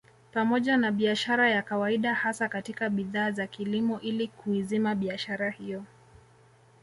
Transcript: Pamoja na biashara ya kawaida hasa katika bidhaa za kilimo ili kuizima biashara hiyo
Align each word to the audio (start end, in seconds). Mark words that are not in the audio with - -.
Pamoja 0.31 0.77
na 0.77 0.91
biashara 0.91 1.49
ya 1.49 1.61
kawaida 1.61 2.13
hasa 2.13 2.49
katika 2.49 2.89
bidhaa 2.89 3.31
za 3.31 3.47
kilimo 3.47 3.99
ili 4.01 4.27
kuizima 4.27 4.95
biashara 4.95 5.49
hiyo 5.49 5.83